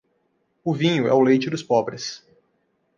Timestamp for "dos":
1.47-1.61